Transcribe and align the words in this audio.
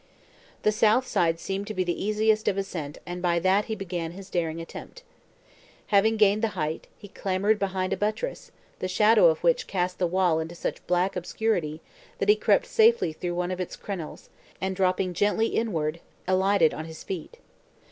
The 0.63 0.71
south 0.71 1.05
side 1.05 1.39
seemed 1.39 1.67
the 1.67 2.03
easiest 2.05 2.47
of 2.47 2.57
ascent 2.57 2.97
and 3.05 3.21
by 3.21 3.37
that 3.37 3.65
he 3.65 3.75
began 3.75 4.13
his 4.13 4.31
daring 4.31 4.59
attempt. 4.59 5.03
Having 5.93 6.17
gained 6.17 6.41
the 6.41 6.47
height, 6.57 6.87
he 6.97 7.07
clambered 7.07 7.59
behind 7.59 7.93
a 7.93 7.97
buttress, 7.97 8.51
the 8.79 8.87
shadow 8.87 9.27
of 9.27 9.43
which 9.43 9.67
cast 9.67 9.99
the 9.99 10.07
wall 10.07 10.39
into 10.39 10.55
such 10.55 10.87
black 10.87 11.15
obscurity, 11.15 11.81
that 12.17 12.29
he 12.29 12.35
crept 12.35 12.65
safely 12.65 13.13
through 13.13 13.35
one 13.35 13.51
of 13.51 13.59
its 13.61 13.75
crenelles, 13.75 14.29
and 14.59 14.75
dropping 14.75 15.13
gently 15.13 15.49
inward, 15.49 15.99
alighted 16.27 16.73
on 16.73 16.85
his 16.85 17.03
feet. 17.03 17.37